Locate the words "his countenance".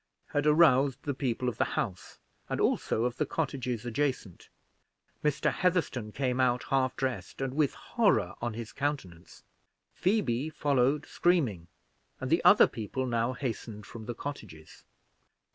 8.55-9.43